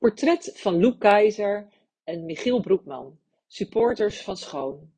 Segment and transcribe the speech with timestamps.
[0.00, 1.68] Portret van Loek Keizer
[2.04, 4.92] en Michiel Broekman, supporters van Schoon.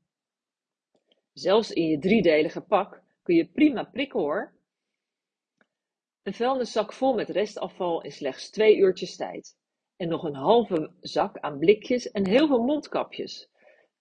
[1.33, 4.53] Zelfs in je driedelige pak kun je prima prikken hoor.
[6.23, 9.57] Een vuilniszak vol met restafval in slechts twee uurtjes tijd.
[9.97, 13.49] En nog een halve zak aan blikjes en heel veel mondkapjes.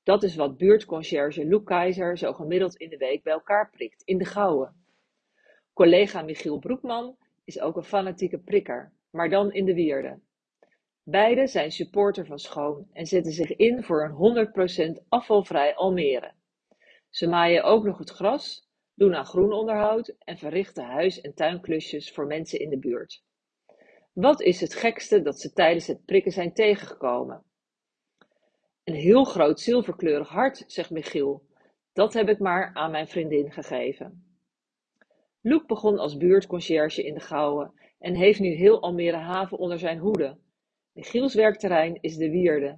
[0.03, 4.17] Dat is wat buurtconcierge Loek Keizer zo gemiddeld in de week bij elkaar prikt, in
[4.17, 4.75] de gouwen.
[5.73, 10.19] Collega Michiel Broekman is ook een fanatieke prikker, maar dan in de wierde.
[11.03, 16.33] Beiden zijn supporter van Schoon en zetten zich in voor een 100% afvalvrij Almere.
[17.09, 22.25] Ze maaien ook nog het gras, doen aan groenonderhoud en verrichten huis- en tuinklusjes voor
[22.25, 23.23] mensen in de buurt.
[24.13, 27.43] Wat is het gekste dat ze tijdens het prikken zijn tegengekomen?
[28.83, 31.43] Een heel groot zilverkleurig hart, zegt Michiel.
[31.93, 34.25] Dat heb ik maar aan mijn vriendin gegeven.
[35.41, 39.97] Loek begon als buurtconcierge in de Gouwen en heeft nu heel Almere Haven onder zijn
[39.97, 40.37] hoede.
[40.93, 42.77] Michiels werkterrein is de wierde.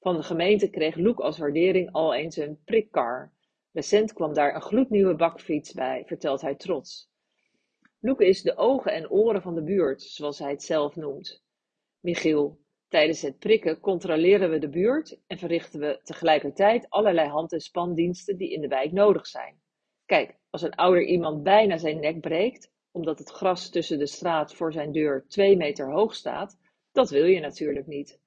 [0.00, 3.32] Van de gemeente kreeg Loek als waardering al eens een prikkar.
[3.72, 7.10] Recent kwam daar een gloednieuwe bakfiets bij, vertelt hij trots.
[8.00, 11.44] Loek is de ogen en oren van de buurt, zoals hij het zelf noemt.
[12.00, 12.58] Michiel,
[12.88, 18.36] tijdens het prikken controleren we de buurt en verrichten we tegelijkertijd allerlei hand- en spandiensten
[18.36, 19.60] die in de wijk nodig zijn.
[20.04, 24.54] Kijk, als een ouder iemand bijna zijn nek breekt, omdat het gras tussen de straat
[24.54, 26.58] voor zijn deur twee meter hoog staat,
[26.96, 28.20] dat wil je natuurlijk niet.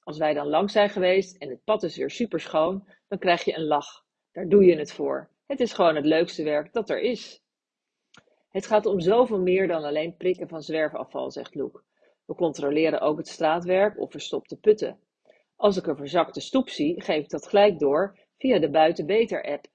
[0.00, 3.44] Als wij dan lang zijn geweest en het pad is weer super schoon, dan krijg
[3.44, 4.04] je een lach.
[4.32, 5.30] Daar doe je het voor.
[5.46, 7.42] Het is gewoon het leukste werk dat er is.
[8.48, 11.84] Het gaat om zoveel meer dan alleen prikken van zwerfafval, zegt Loek.
[12.24, 14.98] We controleren ook het straatwerk of verstopte putten.
[15.56, 19.44] Als ik een verzakte stoep zie, geef ik dat gelijk door via de Buiten Beter
[19.44, 19.66] app.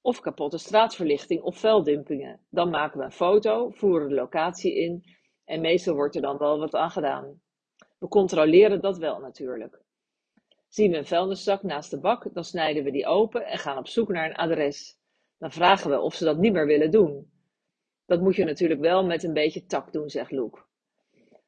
[0.00, 2.40] Of kapotte straatverlichting of vuildumpingen.
[2.50, 5.04] Dan maken we een foto, voeren de locatie in
[5.46, 7.40] en meestal wordt er dan wel wat aan gedaan.
[7.98, 9.80] We controleren dat wel natuurlijk.
[10.68, 13.86] Zien we een vuilniszak naast de bak, dan snijden we die open en gaan op
[13.86, 14.98] zoek naar een adres.
[15.38, 17.30] Dan vragen we of ze dat niet meer willen doen.
[18.06, 20.68] Dat moet je natuurlijk wel met een beetje tak doen, zegt Loek.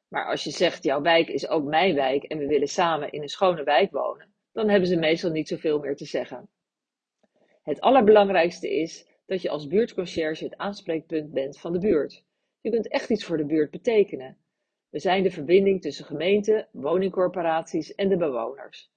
[0.07, 3.21] Maar als je zegt, jouw wijk is ook mijn wijk en we willen samen in
[3.21, 6.49] een schone wijk wonen, dan hebben ze meestal niet zoveel meer te zeggen.
[7.63, 12.23] Het allerbelangrijkste is dat je als buurtconcierge het aanspreekpunt bent van de buurt.
[12.61, 14.37] Je kunt echt iets voor de buurt betekenen.
[14.89, 18.91] We zijn de verbinding tussen gemeenten, woningcorporaties en de bewoners.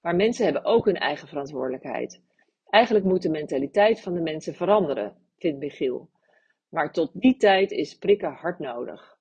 [0.00, 2.22] Maar mensen hebben ook hun eigen verantwoordelijkheid.
[2.70, 6.10] Eigenlijk moet de mentaliteit van de mensen veranderen, vindt Michiel.
[6.68, 9.18] Maar tot die tijd is prikken hard nodig.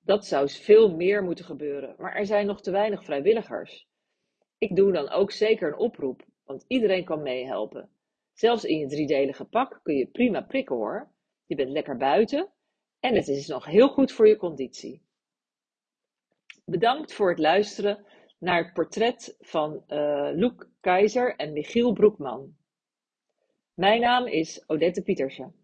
[0.00, 3.88] Dat zou veel meer moeten gebeuren, maar er zijn nog te weinig vrijwilligers.
[4.58, 7.88] Ik doe dan ook zeker een oproep, want iedereen kan meehelpen.
[8.32, 11.08] Zelfs in je driedelige pak kun je prima prikken hoor.
[11.46, 12.52] Je bent lekker buiten
[13.04, 15.02] en het is nog heel goed voor je conditie.
[16.64, 18.06] Bedankt voor het luisteren
[18.38, 22.56] naar het portret van uh, Loek Keizer en Michiel Broekman.
[23.74, 25.63] Mijn naam is Odette Pietersen.